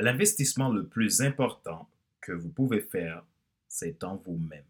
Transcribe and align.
L'investissement 0.00 0.68
le 0.70 0.86
plus 0.86 1.22
important 1.22 1.88
que 2.20 2.30
vous 2.30 2.50
pouvez 2.50 2.80
faire, 2.80 3.24
c'est 3.66 4.04
en 4.04 4.14
vous-même. 4.16 4.62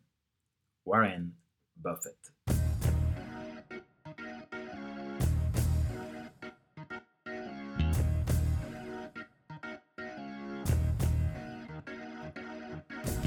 Warren 0.86 1.30
Buffett. 1.76 2.16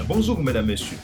Bonjour 0.08 0.42
mesdames, 0.42 0.66
messieurs. 0.66 0.98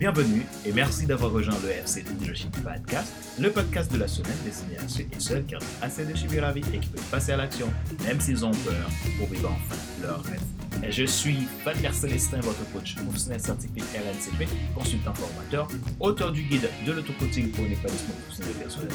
Bienvenue 0.00 0.46
et 0.64 0.72
merci 0.72 1.04
d'avoir 1.04 1.30
rejoint 1.30 1.58
le 1.62 1.68
FC 1.68 2.00
Leadership 2.00 2.50
Podcast, 2.62 3.12
le 3.38 3.50
podcast 3.50 3.92
de 3.92 3.98
la 3.98 4.08
semaine 4.08 4.32
destiné 4.46 4.78
à 4.78 4.88
ceux 4.88 5.02
et 5.02 5.20
celles 5.20 5.44
qui 5.44 5.56
ont 5.56 5.82
assez 5.82 6.06
de 6.06 6.16
subir 6.16 6.40
la 6.40 6.52
vie 6.52 6.64
et 6.72 6.78
qui 6.78 6.88
peuvent 6.88 7.10
passer 7.10 7.32
à 7.32 7.36
l'action, 7.36 7.66
même 8.02 8.18
s'ils 8.18 8.42
ont 8.42 8.50
peur, 8.50 8.88
pour 9.18 9.28
vivre 9.28 9.50
enfin 9.50 9.76
leur 10.00 10.22
rêve. 10.22 10.59
Je 10.88 11.04
suis 11.04 11.46
Fadler 11.62 11.92
Célestin, 11.92 12.40
votre 12.40 12.64
coach 12.72 12.96
professionnel 12.96 13.40
certifié 13.40 13.82
RNCP, 13.94 14.48
consultant 14.74 15.12
formateur, 15.14 15.68
auteur 16.00 16.32
du 16.32 16.42
guide 16.42 16.68
de 16.86 16.92
l'auto-coaching 16.92 17.50
pour 17.50 17.64
l'épanouissement 17.64 18.14
professionnel 18.24 18.54
personnel 18.54 18.88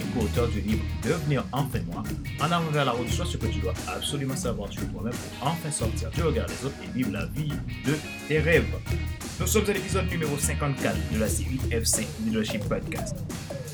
et 0.00 0.18
co-auteur 0.18 0.48
du 0.48 0.60
livre 0.60 0.82
Devenir 1.04 1.44
enfin 1.52 1.78
moi, 1.90 2.02
en 2.40 2.50
avant 2.50 2.70
vers 2.70 2.84
la 2.84 2.92
route, 2.92 3.08
soit 3.08 3.24
ce 3.24 3.36
que 3.36 3.46
tu 3.46 3.60
dois 3.60 3.74
absolument 3.86 4.36
savoir 4.36 4.72
sur 4.72 4.82
toi-même 4.90 5.12
pour 5.12 5.48
enfin 5.48 5.70
sortir 5.70 6.10
du 6.10 6.22
regard 6.22 6.46
des 6.46 6.66
autres 6.66 6.76
et 6.84 6.96
vivre 6.96 7.12
la 7.12 7.26
vie 7.26 7.52
de 7.86 7.94
tes 8.28 8.40
rêves. 8.40 8.66
Nous 9.40 9.46
sommes 9.46 9.68
à 9.68 9.72
l'épisode 9.72 10.10
numéro 10.10 10.36
54 10.36 10.96
de 11.12 11.18
la 11.18 11.28
série 11.28 11.60
FC 11.70 12.06
Leadership 12.24 12.68
Podcast. 12.68 13.16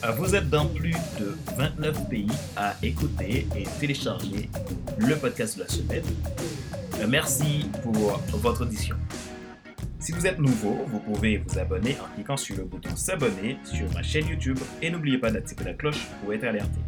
Euh, 0.04 0.12
vous 0.12 0.34
êtes 0.34 0.48
dans 0.48 0.66
plus 0.66 0.94
de 1.18 1.36
29 1.56 2.08
pays 2.08 2.28
à 2.56 2.76
écouter 2.82 3.48
et 3.56 3.64
télécharger 3.80 4.48
le 4.98 5.16
podcast 5.16 5.56
de 5.56 5.62
la 5.64 5.68
semaine. 5.68 6.04
Merci 7.06 7.70
pour 7.82 7.94
votre 8.38 8.62
audition. 8.62 8.96
Si 9.98 10.12
vous 10.12 10.26
êtes 10.26 10.38
nouveau, 10.38 10.78
vous 10.86 10.98
pouvez 10.98 11.38
vous 11.38 11.58
abonner 11.58 11.96
en 12.00 12.14
cliquant 12.14 12.36
sur 12.36 12.56
le 12.56 12.64
bouton 12.64 12.94
s'abonner 12.96 13.58
sur 13.64 13.92
ma 13.94 14.02
chaîne 14.02 14.26
YouTube 14.26 14.58
et 14.82 14.90
n'oubliez 14.90 15.18
pas 15.18 15.30
d'activer 15.30 15.64
la 15.64 15.74
cloche 15.74 16.06
pour 16.20 16.32
être 16.32 16.44
alerté. 16.44 16.78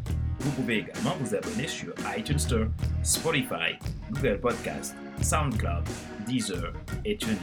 Vous 0.41 0.51
pouvez 0.53 0.79
également 0.79 1.17
vous 1.21 1.34
abonner 1.34 1.67
sur 1.67 1.93
iTunes 2.17 2.39
Store, 2.39 2.67
Spotify, 3.03 3.79
Google 4.11 4.41
Podcast, 4.41 4.97
SoundCloud, 5.23 5.84
Deezer 6.27 6.73
et 7.05 7.17
TuneIn. 7.17 7.37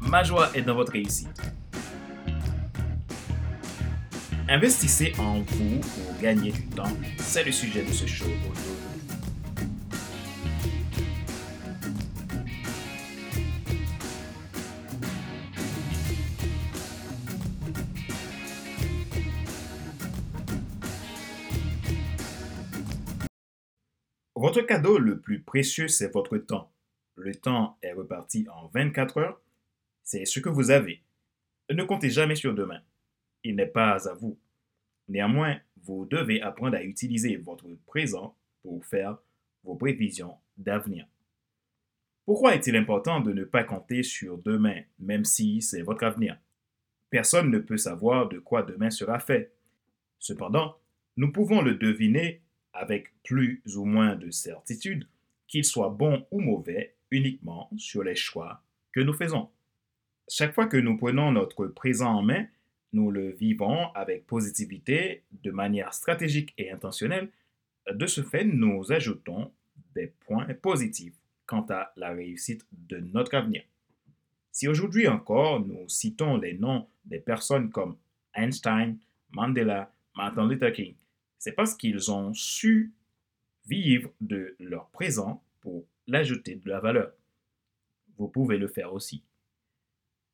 Ma 0.00 0.22
joie 0.22 0.50
est 0.54 0.62
dans 0.62 0.74
votre 0.74 0.92
réussite. 0.92 1.40
Investissez 4.48 5.12
en 5.18 5.40
vous 5.40 5.78
pour 5.80 6.20
gagner 6.20 6.52
du 6.52 6.66
temps. 6.68 6.92
C'est 7.18 7.44
le 7.44 7.52
sujet 7.52 7.84
de 7.84 7.92
ce 7.92 8.06
show 8.06 8.24
aujourd'hui. 8.24 8.87
Votre 24.38 24.62
cadeau 24.62 24.98
le 24.98 25.18
plus 25.18 25.40
précieux, 25.40 25.88
c'est 25.88 26.12
votre 26.12 26.38
temps. 26.38 26.70
Le 27.16 27.34
temps 27.34 27.76
est 27.82 27.92
reparti 27.92 28.46
en 28.48 28.68
24 28.68 29.18
heures 29.18 29.40
c'est 30.04 30.24
ce 30.24 30.38
que 30.38 30.48
vous 30.48 30.70
avez. 30.70 31.02
Ne 31.70 31.82
comptez 31.82 32.08
jamais 32.08 32.36
sur 32.36 32.54
demain. 32.54 32.80
Il 33.44 33.56
n'est 33.56 33.66
pas 33.66 34.08
à 34.08 34.14
vous. 34.14 34.38
Néanmoins, 35.08 35.58
vous 35.82 36.06
devez 36.06 36.40
apprendre 36.40 36.76
à 36.76 36.82
utiliser 36.82 37.36
votre 37.36 37.68
présent 37.84 38.34
pour 38.62 38.82
faire 38.86 39.18
vos 39.64 39.74
prévisions 39.74 40.36
d'avenir. 40.56 41.06
Pourquoi 42.24 42.54
est-il 42.54 42.74
important 42.76 43.20
de 43.20 43.32
ne 43.32 43.44
pas 43.44 43.64
compter 43.64 44.02
sur 44.02 44.38
demain, 44.38 44.80
même 44.98 45.24
si 45.26 45.60
c'est 45.60 45.82
votre 45.82 46.04
avenir? 46.04 46.38
Personne 47.10 47.50
ne 47.50 47.58
peut 47.58 47.76
savoir 47.76 48.28
de 48.30 48.38
quoi 48.38 48.62
demain 48.62 48.90
sera 48.90 49.18
fait. 49.18 49.52
Cependant, 50.20 50.78
nous 51.18 51.32
pouvons 51.32 51.60
le 51.60 51.74
deviner 51.74 52.40
avec 52.78 53.12
plus 53.24 53.62
ou 53.76 53.84
moins 53.84 54.14
de 54.16 54.30
certitude, 54.30 55.06
qu'il 55.46 55.64
soit 55.64 55.90
bon 55.90 56.26
ou 56.30 56.40
mauvais 56.40 56.94
uniquement 57.10 57.70
sur 57.76 58.02
les 58.02 58.14
choix 58.14 58.62
que 58.92 59.00
nous 59.00 59.12
faisons. 59.12 59.48
Chaque 60.28 60.54
fois 60.54 60.66
que 60.66 60.76
nous 60.76 60.96
prenons 60.96 61.32
notre 61.32 61.66
présent 61.66 62.10
en 62.18 62.22
main, 62.22 62.46
nous 62.92 63.10
le 63.10 63.30
vivons 63.30 63.92
avec 63.94 64.26
positivité, 64.26 65.22
de 65.42 65.50
manière 65.50 65.92
stratégique 65.92 66.54
et 66.58 66.70
intentionnelle. 66.70 67.30
De 67.90 68.06
ce 68.06 68.22
fait, 68.22 68.44
nous 68.44 68.92
ajoutons 68.92 69.50
des 69.94 70.08
points 70.26 70.46
positifs 70.54 71.16
quant 71.46 71.66
à 71.70 71.92
la 71.96 72.10
réussite 72.10 72.66
de 72.72 72.98
notre 72.98 73.34
avenir. 73.34 73.62
Si 74.52 74.68
aujourd'hui 74.68 75.08
encore 75.08 75.60
nous 75.60 75.88
citons 75.88 76.36
les 76.36 76.54
noms 76.54 76.86
des 77.04 77.20
personnes 77.20 77.70
comme 77.70 77.96
Einstein, 78.34 78.98
Mandela, 79.30 79.92
Martin 80.14 80.46
Luther 80.46 80.72
King, 80.72 80.94
c'est 81.38 81.52
parce 81.52 81.74
qu'ils 81.74 82.10
ont 82.10 82.34
su 82.34 82.92
vivre 83.66 84.10
de 84.20 84.56
leur 84.58 84.88
présent 84.90 85.42
pour 85.60 85.86
l'ajouter 86.06 86.56
de 86.56 86.68
la 86.68 86.80
valeur. 86.80 87.12
Vous 88.16 88.28
pouvez 88.28 88.58
le 88.58 88.68
faire 88.68 88.92
aussi. 88.92 89.22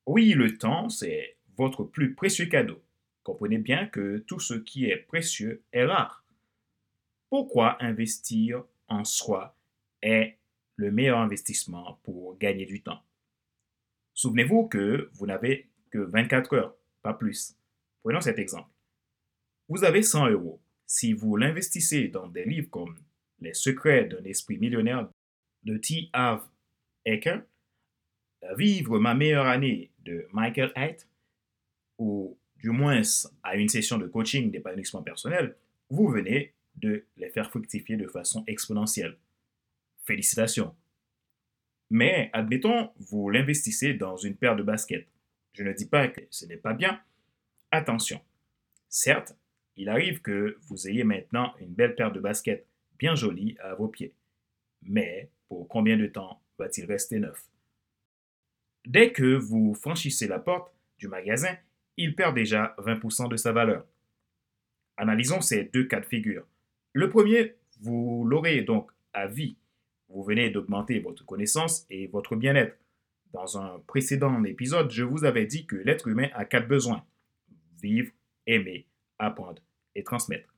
Oui, 0.06 0.32
le 0.32 0.56
temps, 0.56 0.88
c'est 0.88 1.36
votre 1.56 1.84
plus 1.84 2.14
précieux 2.14 2.46
cadeau. 2.46 2.82
Comprenez 3.22 3.58
bien 3.58 3.86
que 3.86 4.18
tout 4.26 4.40
ce 4.40 4.54
qui 4.54 4.86
est 4.86 4.96
précieux 4.96 5.62
est 5.72 5.84
rare. 5.84 6.24
Pourquoi 7.30 7.82
investir 7.82 8.64
en 8.88 9.04
soi 9.04 9.56
est 10.02 10.36
le 10.76 10.90
meilleur 10.90 11.18
investissement 11.18 11.98
pour 12.04 12.38
gagner 12.38 12.66
du 12.66 12.82
temps? 12.82 13.02
Souvenez-vous 14.14 14.68
que 14.68 15.10
vous 15.14 15.26
n'avez 15.26 15.68
que 15.90 15.98
24 15.98 16.54
heures, 16.54 16.76
pas 17.02 17.14
plus. 17.14 17.56
Prenons 18.02 18.20
cet 18.20 18.38
exemple. 18.38 18.70
Vous 19.68 19.84
avez 19.84 20.02
100 20.02 20.30
euros. 20.30 20.60
Si 20.96 21.12
vous 21.12 21.36
l'investissez 21.36 22.06
dans 22.06 22.28
des 22.28 22.44
livres 22.44 22.70
comme 22.70 22.96
Les 23.40 23.52
secrets 23.52 24.04
d'un 24.04 24.22
esprit 24.22 24.58
millionnaire 24.58 25.10
de 25.64 25.76
T. 25.76 26.08
Harv 26.12 26.46
Eker, 27.04 27.42
Vivre 28.56 29.00
ma 29.00 29.12
meilleure 29.12 29.46
année 29.46 29.90
de 30.04 30.28
Michael 30.32 30.70
Haidt, 30.76 31.08
ou 31.98 32.38
du 32.58 32.70
moins 32.70 33.00
à 33.42 33.56
une 33.56 33.68
session 33.68 33.98
de 33.98 34.06
coaching 34.06 34.52
d'épanouissement 34.52 35.02
personnel, 35.02 35.56
vous 35.90 36.06
venez 36.06 36.54
de 36.76 37.04
les 37.16 37.30
faire 37.30 37.50
fructifier 37.50 37.96
de 37.96 38.06
façon 38.06 38.44
exponentielle. 38.46 39.18
Félicitations. 40.04 40.76
Mais 41.90 42.30
admettons, 42.32 42.92
vous 43.00 43.30
l'investissez 43.30 43.94
dans 43.94 44.16
une 44.16 44.36
paire 44.36 44.54
de 44.54 44.62
baskets. 44.62 45.08
Je 45.54 45.64
ne 45.64 45.72
dis 45.72 45.88
pas 45.88 46.06
que 46.06 46.20
ce 46.30 46.46
n'est 46.46 46.56
pas 46.56 46.72
bien. 46.72 47.02
Attention. 47.72 48.20
Certes, 48.88 49.36
il 49.76 49.88
arrive 49.88 50.20
que 50.20 50.56
vous 50.62 50.88
ayez 50.88 51.04
maintenant 51.04 51.54
une 51.60 51.74
belle 51.74 51.94
paire 51.94 52.12
de 52.12 52.20
baskets 52.20 52.66
bien 52.98 53.14
jolie 53.14 53.56
à 53.60 53.74
vos 53.74 53.88
pieds. 53.88 54.14
Mais 54.82 55.30
pour 55.48 55.68
combien 55.68 55.96
de 55.96 56.06
temps 56.06 56.40
va-t-il 56.58 56.86
rester 56.86 57.18
neuf? 57.18 57.48
Dès 58.86 59.12
que 59.12 59.34
vous 59.34 59.74
franchissez 59.74 60.26
la 60.28 60.38
porte 60.38 60.72
du 60.98 61.08
magasin, 61.08 61.56
il 61.96 62.14
perd 62.14 62.34
déjà 62.34 62.74
20% 62.78 63.28
de 63.28 63.36
sa 63.36 63.52
valeur. 63.52 63.86
Analysons 64.96 65.40
ces 65.40 65.64
deux 65.64 65.84
cas 65.84 66.00
de 66.00 66.06
figure. 66.06 66.46
Le 66.92 67.08
premier, 67.08 67.54
vous 67.80 68.24
l'aurez 68.26 68.62
donc 68.62 68.90
à 69.12 69.26
vie. 69.26 69.56
Vous 70.08 70.22
venez 70.22 70.50
d'augmenter 70.50 71.00
votre 71.00 71.24
connaissance 71.24 71.86
et 71.90 72.06
votre 72.08 72.36
bien-être. 72.36 72.76
Dans 73.32 73.58
un 73.58 73.80
précédent 73.86 74.44
épisode, 74.44 74.90
je 74.90 75.02
vous 75.02 75.24
avais 75.24 75.46
dit 75.46 75.66
que 75.66 75.76
l'être 75.76 76.06
humain 76.06 76.28
a 76.34 76.44
quatre 76.44 76.68
besoins. 76.68 77.04
Vivre, 77.82 78.12
aimer, 78.46 78.86
apprendre 79.18 79.62
et 79.94 80.02
transmettre. 80.02 80.54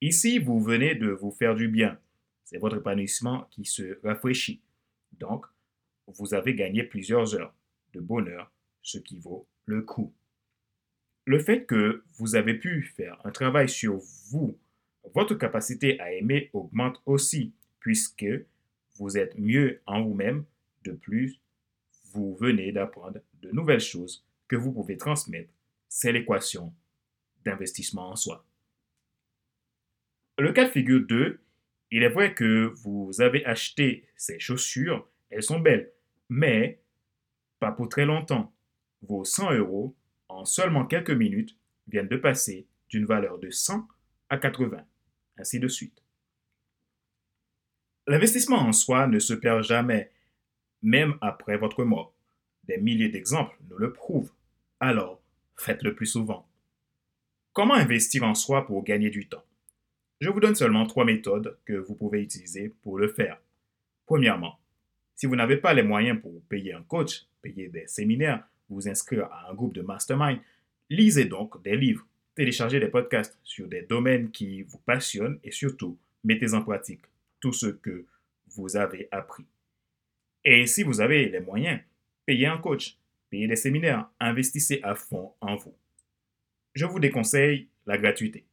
Ici, 0.00 0.38
vous 0.38 0.60
venez 0.60 0.94
de 0.94 1.08
vous 1.08 1.30
faire 1.30 1.54
du 1.54 1.68
bien. 1.68 1.98
C'est 2.44 2.58
votre 2.58 2.76
épanouissement 2.78 3.48
qui 3.50 3.64
se 3.64 3.98
rafraîchit. 4.02 4.60
Donc, 5.12 5.46
vous 6.06 6.34
avez 6.34 6.54
gagné 6.54 6.84
plusieurs 6.84 7.34
heures 7.34 7.54
de 7.92 8.00
bonheur, 8.00 8.52
ce 8.82 8.98
qui 8.98 9.18
vaut 9.18 9.48
le 9.64 9.82
coup. 9.82 10.12
Le 11.24 11.40
fait 11.40 11.64
que 11.64 12.04
vous 12.18 12.36
avez 12.36 12.54
pu 12.54 12.82
faire 12.82 13.20
un 13.24 13.32
travail 13.32 13.68
sur 13.68 13.96
vous, 14.30 14.56
votre 15.14 15.34
capacité 15.34 15.98
à 16.00 16.12
aimer 16.12 16.50
augmente 16.52 17.02
aussi, 17.06 17.52
puisque 17.80 18.26
vous 18.96 19.18
êtes 19.18 19.36
mieux 19.38 19.80
en 19.86 20.02
vous-même. 20.02 20.44
De 20.84 20.92
plus, 20.92 21.40
vous 22.12 22.36
venez 22.36 22.70
d'apprendre 22.70 23.18
de 23.42 23.50
nouvelles 23.50 23.80
choses 23.80 24.24
que 24.46 24.54
vous 24.54 24.72
pouvez 24.72 24.96
transmettre. 24.96 25.50
C'est 25.88 26.12
l'équation 26.12 26.72
d'investissement 27.46 28.10
en 28.10 28.16
soi. 28.16 28.44
Le 30.38 30.52
cas 30.52 30.64
de 30.64 30.70
figure 30.70 31.06
2, 31.06 31.40
il 31.92 32.02
est 32.02 32.10
vrai 32.10 32.34
que 32.34 32.72
vous 32.82 33.20
avez 33.20 33.44
acheté 33.46 34.06
ces 34.16 34.38
chaussures, 34.38 35.08
elles 35.30 35.42
sont 35.42 35.60
belles, 35.60 35.92
mais 36.28 36.82
pas 37.58 37.72
pour 37.72 37.88
très 37.88 38.04
longtemps. 38.04 38.52
Vos 39.02 39.24
100 39.24 39.52
euros, 39.52 39.94
en 40.28 40.44
seulement 40.44 40.84
quelques 40.84 41.10
minutes, 41.10 41.56
viennent 41.88 42.08
de 42.08 42.16
passer 42.16 42.66
d'une 42.88 43.06
valeur 43.06 43.38
de 43.38 43.50
100 43.50 43.86
à 44.28 44.36
80, 44.36 44.84
ainsi 45.38 45.60
de 45.60 45.68
suite. 45.68 46.02
L'investissement 48.08 48.58
en 48.58 48.72
soi 48.72 49.06
ne 49.06 49.18
se 49.18 49.34
perd 49.34 49.62
jamais, 49.62 50.12
même 50.82 51.16
après 51.20 51.56
votre 51.56 51.84
mort. 51.84 52.12
Des 52.64 52.78
milliers 52.78 53.08
d'exemples 53.08 53.56
nous 53.68 53.78
le 53.78 53.92
prouvent. 53.92 54.32
Alors, 54.80 55.20
faites-le 55.56 55.94
plus 55.94 56.06
souvent. 56.06 56.45
Comment 57.56 57.76
investir 57.76 58.22
en 58.22 58.34
soi 58.34 58.66
pour 58.66 58.84
gagner 58.84 59.08
du 59.08 59.28
temps? 59.28 59.42
Je 60.20 60.28
vous 60.28 60.40
donne 60.40 60.54
seulement 60.54 60.84
trois 60.84 61.06
méthodes 61.06 61.56
que 61.64 61.72
vous 61.72 61.94
pouvez 61.94 62.20
utiliser 62.20 62.74
pour 62.82 62.98
le 62.98 63.08
faire. 63.08 63.40
Premièrement, 64.04 64.58
si 65.14 65.24
vous 65.24 65.36
n'avez 65.36 65.56
pas 65.56 65.72
les 65.72 65.82
moyens 65.82 66.20
pour 66.20 66.38
payer 66.50 66.74
un 66.74 66.82
coach, 66.82 67.24
payer 67.40 67.70
des 67.70 67.86
séminaires, 67.86 68.46
vous 68.68 68.90
inscrire 68.90 69.32
à 69.32 69.48
un 69.50 69.54
groupe 69.54 69.72
de 69.72 69.80
mastermind, 69.80 70.38
lisez 70.90 71.24
donc 71.24 71.62
des 71.62 71.78
livres, 71.78 72.06
téléchargez 72.34 72.78
des 72.78 72.88
podcasts 72.88 73.38
sur 73.42 73.66
des 73.68 73.80
domaines 73.80 74.30
qui 74.30 74.60
vous 74.60 74.80
passionnent 74.84 75.38
et 75.42 75.50
surtout, 75.50 75.96
mettez 76.24 76.52
en 76.52 76.60
pratique 76.60 77.06
tout 77.40 77.54
ce 77.54 77.68
que 77.68 78.04
vous 78.48 78.76
avez 78.76 79.08
appris. 79.10 79.46
Et 80.44 80.66
si 80.66 80.82
vous 80.82 81.00
avez 81.00 81.30
les 81.30 81.40
moyens, 81.40 81.80
payez 82.26 82.48
un 82.48 82.58
coach, 82.58 82.98
payez 83.30 83.48
des 83.48 83.56
séminaires, 83.56 84.10
investissez 84.20 84.80
à 84.82 84.94
fond 84.94 85.32
en 85.40 85.56
vous. 85.56 85.74
Je 86.76 86.84
vous 86.84 87.00
déconseille 87.00 87.70
la 87.86 87.96
gratuité. 87.96 88.44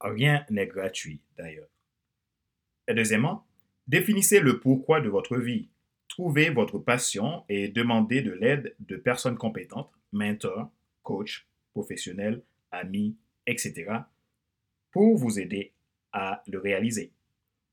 Rien 0.00 0.46
n'est 0.48 0.68
gratuit 0.68 1.20
d'ailleurs. 1.36 1.66
Et 2.86 2.94
deuxièmement, 2.94 3.44
définissez 3.88 4.38
le 4.38 4.60
pourquoi 4.60 5.00
de 5.00 5.08
votre 5.08 5.38
vie. 5.38 5.68
Trouvez 6.06 6.50
votre 6.50 6.78
passion 6.78 7.42
et 7.48 7.66
demandez 7.66 8.22
de 8.22 8.30
l'aide 8.30 8.76
de 8.78 8.96
personnes 8.96 9.36
compétentes, 9.36 9.90
mentors, 10.12 10.70
coachs, 11.02 11.48
professionnels, 11.72 12.44
amis, 12.70 13.16
etc., 13.44 13.90
pour 14.92 15.16
vous 15.16 15.40
aider 15.40 15.72
à 16.12 16.44
le 16.46 16.60
réaliser. 16.60 17.10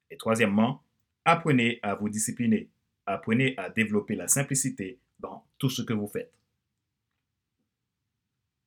Et 0.09 0.17
troisièmement, 0.17 0.81
apprenez 1.25 1.77
à 1.83 1.93
vous 1.93 2.09
discipliner. 2.09 2.71
Apprenez 3.05 3.53
à 3.57 3.69
développer 3.69 4.15
la 4.15 4.27
simplicité 4.27 4.97
dans 5.19 5.45
tout 5.59 5.69
ce 5.69 5.83
que 5.83 5.93
vous 5.93 6.07
faites. 6.07 6.33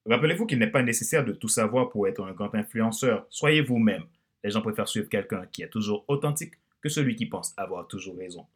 Rappelez-vous 0.07 0.47
qu'il 0.47 0.59
n'est 0.59 0.71
pas 0.71 0.83
nécessaire 0.83 1.25
de 1.25 1.33
tout 1.33 1.49
savoir 1.49 1.89
pour 1.89 2.07
être 2.07 2.23
un 2.23 2.33
grand 2.33 2.55
influenceur. 2.55 3.27
Soyez 3.31 3.63
vous-même. 3.63 4.05
Les 4.43 4.51
gens 4.51 4.61
préfèrent 4.61 4.89
suivre 4.89 5.09
quelqu'un 5.09 5.47
qui 5.47 5.63
est 5.63 5.71
toujours 5.71 6.05
authentique 6.09 6.55
que 6.83 6.91
celui 6.91 7.17
qui 7.17 7.27
pense 7.27 7.55
avoir 7.57 7.89
toujours 7.89 8.19
raison. 8.19 8.47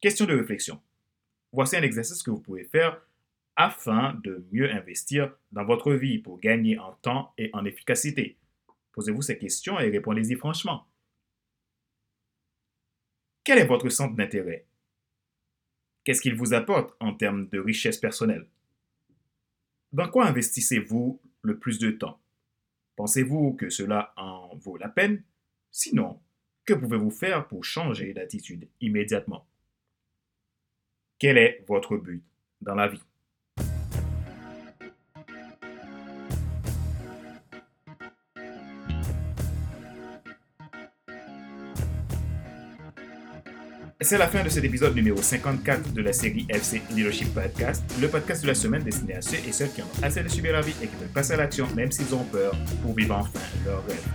Question 0.00 0.24
de 0.24 0.34
réflexion. 0.34 0.80
Voici 1.52 1.76
un 1.76 1.82
exercice 1.82 2.22
que 2.22 2.30
vous 2.30 2.40
pouvez 2.40 2.64
faire 2.64 3.00
afin 3.56 4.14
de 4.22 4.46
mieux 4.52 4.72
investir 4.72 5.34
dans 5.52 5.64
votre 5.64 5.92
vie 5.92 6.18
pour 6.18 6.40
gagner 6.40 6.78
en 6.78 6.92
temps 7.02 7.34
et 7.36 7.50
en 7.52 7.64
efficacité. 7.64 8.38
Posez-vous 8.92 9.22
ces 9.22 9.36
questions 9.36 9.78
et 9.78 9.90
répondez-y 9.90 10.36
franchement. 10.36 10.86
Quel 13.44 13.58
est 13.58 13.66
votre 13.66 13.88
centre 13.88 14.14
d'intérêt? 14.14 14.64
Qu'est-ce 16.04 16.22
qu'il 16.22 16.36
vous 16.36 16.54
apporte 16.54 16.94
en 17.00 17.14
termes 17.14 17.48
de 17.48 17.58
richesse 17.58 17.98
personnelle? 17.98 18.46
Dans 19.92 20.08
quoi 20.08 20.26
investissez-vous 20.26 21.20
le 21.42 21.58
plus 21.58 21.78
de 21.78 21.90
temps? 21.90 22.20
Pensez-vous 22.96 23.54
que 23.54 23.70
cela 23.70 24.12
en 24.16 24.54
vaut 24.56 24.76
la 24.76 24.88
peine? 24.88 25.22
Sinon, 25.70 26.20
que 26.64 26.74
pouvez-vous 26.74 27.10
faire 27.10 27.48
pour 27.48 27.64
changer 27.64 28.12
d'attitude 28.12 28.68
immédiatement? 28.80 29.46
Quel 31.18 31.38
est 31.38 31.64
votre 31.66 31.96
but 31.96 32.22
dans 32.60 32.74
la 32.74 32.88
vie? 32.88 33.02
C'est 44.00 44.16
la 44.16 44.28
fin 44.28 44.44
de 44.44 44.48
cet 44.48 44.62
épisode 44.62 44.94
numéro 44.94 45.20
54 45.20 45.92
de 45.92 46.02
la 46.02 46.12
série 46.12 46.46
FC 46.48 46.80
Leadership 46.94 47.34
Podcast, 47.34 47.82
le 48.00 48.06
podcast 48.06 48.42
de 48.42 48.46
la 48.46 48.54
semaine 48.54 48.84
destiné 48.84 49.16
à 49.16 49.20
ceux 49.20 49.38
et 49.38 49.50
celles 49.50 49.72
qui 49.72 49.82
ont 49.82 49.90
assez 50.04 50.22
de 50.22 50.28
subir 50.28 50.52
la 50.52 50.60
vie 50.60 50.72
et 50.80 50.86
qui 50.86 50.94
veulent 50.94 51.08
passer 51.08 51.32
à 51.32 51.38
l'action 51.38 51.66
même 51.74 51.90
s'ils 51.90 52.14
ont 52.14 52.22
peur 52.22 52.54
pour 52.80 52.94
vivre 52.94 53.16
enfin 53.16 53.40
leur 53.66 53.84
rêve. 53.86 54.06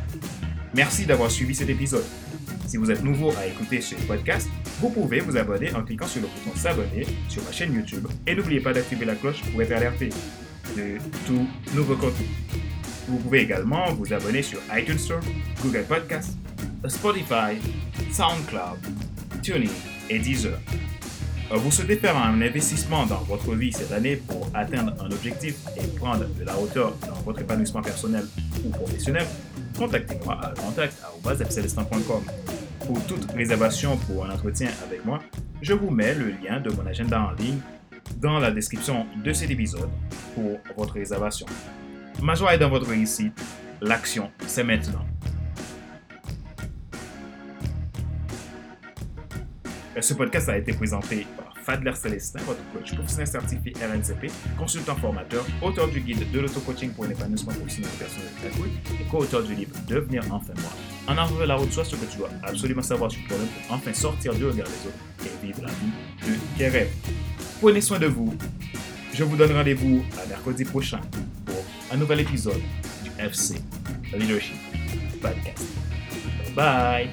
Merci 0.73 1.05
d'avoir 1.05 1.29
suivi 1.29 1.53
cet 1.53 1.67
épisode. 1.67 2.05
Si 2.65 2.77
vous 2.77 2.91
êtes 2.91 3.03
nouveau 3.03 3.31
à 3.31 3.45
écouter 3.45 3.81
ce 3.81 3.95
podcast, 4.07 4.47
vous 4.79 4.89
pouvez 4.89 5.19
vous 5.19 5.35
abonner 5.35 5.75
en 5.75 5.83
cliquant 5.83 6.07
sur 6.07 6.21
le 6.21 6.27
bouton 6.27 6.57
s'abonner 6.57 7.05
sur 7.27 7.43
ma 7.43 7.51
chaîne 7.51 7.73
YouTube 7.73 8.07
et 8.25 8.35
n'oubliez 8.35 8.61
pas 8.61 8.71
d'activer 8.71 9.03
la 9.03 9.15
cloche 9.15 9.41
pour 9.51 9.61
être 9.63 9.73
alerté 9.73 10.11
de 10.77 10.97
tout 11.27 11.45
nouveau 11.75 11.97
contenu. 11.97 12.27
Vous 13.09 13.17
pouvez 13.17 13.41
également 13.41 13.91
vous 13.95 14.13
abonner 14.13 14.43
sur 14.43 14.59
iTunes 14.73 14.97
Store, 14.97 15.19
Google 15.61 15.83
Podcast, 15.83 16.37
Spotify, 16.87 17.59
SoundCloud 18.13 18.79
TuneIn 19.43 19.69
et 20.09 20.19
Deezer. 20.19 20.57
Euh, 21.51 21.57
vous 21.57 21.69
souhaitez 21.69 21.97
faire 21.97 22.17
un 22.17 22.41
investissement 22.41 23.05
dans 23.05 23.19
votre 23.23 23.53
vie 23.53 23.73
cette 23.73 23.91
année 23.91 24.15
pour 24.15 24.49
atteindre 24.53 24.95
un 25.03 25.11
objectif 25.11 25.55
et 25.77 25.85
prendre 25.97 26.25
de 26.25 26.43
la 26.45 26.57
hauteur 26.57 26.95
dans 27.01 27.21
votre 27.21 27.41
épanouissement 27.41 27.81
personnel 27.81 28.25
ou 28.65 28.69
professionnel, 28.69 29.25
contactez-moi 29.77 30.39
à 30.41 30.53
contact.com. 30.55 32.23
Pour 32.87 33.05
toute 33.05 33.31
réservation 33.31 33.97
pour 33.97 34.25
un 34.25 34.31
entretien 34.31 34.69
avec 34.87 35.05
moi, 35.05 35.19
je 35.61 35.73
vous 35.73 35.89
mets 35.89 36.15
le 36.15 36.29
lien 36.29 36.59
de 36.59 36.69
mon 36.71 36.85
agenda 36.85 37.21
en 37.21 37.31
ligne 37.33 37.59
dans 38.21 38.39
la 38.39 38.51
description 38.51 39.05
de 39.23 39.33
cet 39.33 39.51
épisode 39.51 39.89
pour 40.35 40.59
votre 40.77 40.93
réservation. 40.93 41.45
Ma 42.21 42.35
joie 42.35 42.55
est 42.55 42.59
dans 42.59 42.69
votre 42.69 42.89
réussite. 42.89 43.33
L'action, 43.81 44.31
c'est 44.47 44.63
maintenant. 44.63 45.05
Ce 50.01 50.13
podcast 50.15 50.49
a 50.49 50.57
été 50.57 50.73
présenté 50.73 51.27
par 51.37 51.53
Fadler 51.63 51.93
Célestin, 51.93 52.39
votre 52.45 52.59
coach 52.73 52.93
professionnel 52.93 53.27
certifié 53.27 53.73
RNCP, 53.73 54.31
consultant 54.57 54.95
formateur, 54.95 55.45
auteur 55.61 55.87
du 55.87 56.01
guide 56.01 56.29
de 56.31 56.39
l'auto-coaching 56.39 56.91
pour 56.91 57.05
un 57.05 57.11
épanouissement 57.11 57.53
professionnel 57.53 57.91
personnel 57.99 58.29
très 58.39 58.49
et 58.49 59.07
co-auteur 59.09 59.43
du 59.43 59.53
livre 59.53 59.71
Devenir 59.87 60.23
enfin 60.31 60.53
moi. 60.61 60.71
En 61.07 61.39
de 61.39 61.43
la 61.45 61.55
route, 61.55 61.71
soit 61.71 61.85
ce 61.85 61.95
que 61.95 62.05
tu 62.05 62.17
dois 62.17 62.29
absolument 62.41 62.81
savoir 62.81 63.11
sur 63.11 63.25
toi-même 63.27 63.47
pour 63.47 63.75
enfin 63.75 63.93
sortir 63.93 64.33
du 64.33 64.45
regard 64.45 64.67
des 64.67 64.87
autres 64.87 65.25
et 65.25 65.45
vivre 65.45 65.61
la 65.61 65.69
vie 65.69 66.33
de 66.33 66.57
tes 66.57 66.67
rêves. 66.67 66.91
Prenez 67.61 67.81
soin 67.81 67.99
de 67.99 68.07
vous. 68.07 68.33
Je 69.13 69.23
vous 69.23 69.37
donne 69.37 69.51
rendez-vous 69.51 70.03
à 70.21 70.25
mercredi 70.27 70.65
prochain 70.65 70.99
pour 71.45 71.63
un 71.91 71.97
nouvel 71.97 72.21
épisode 72.21 72.61
du 73.03 73.11
FC 73.19 73.55
Leadership 74.17 74.57
Podcast. 75.21 75.67
Bye! 76.55 77.09